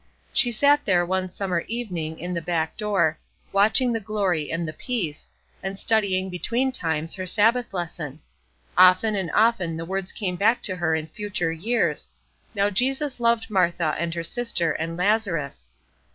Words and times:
She 0.33 0.51
sat 0.51 0.83
there 0.83 1.05
one 1.05 1.29
summer 1.29 1.59
evening, 1.67 2.17
in 2.19 2.33
the 2.33 2.41
back 2.41 2.75
door, 2.75 3.19
watching 3.51 3.93
the 3.93 3.99
glory 3.99 4.51
and 4.51 4.67
the 4.67 4.73
peace, 4.73 5.29
and 5.61 5.77
studying, 5.77 6.27
between 6.31 6.71
times, 6.71 7.13
her 7.13 7.27
Sabbath 7.27 7.71
lesson. 7.71 8.19
Often 8.75 9.13
and 9.15 9.29
often 9.35 9.77
the 9.77 9.85
words 9.85 10.11
came 10.11 10.37
back 10.37 10.63
to 10.63 10.75
her 10.77 10.95
in 10.95 11.05
future 11.05 11.51
years. 11.51 12.09
"Now 12.55 12.71
Jesus 12.71 13.19
loved 13.19 13.51
Martha 13.51 13.95
and 13.99 14.11
her 14.15 14.23
sister 14.23 14.71
and 14.71 14.97
Lazarus." 14.97 15.69